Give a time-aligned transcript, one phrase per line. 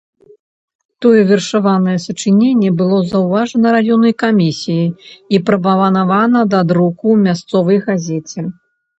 [1.05, 4.89] Тое вершаванае сачыненне было заўважана раённай камісіяй
[5.39, 8.41] і прапанавана да друку ў мясцовай газеце.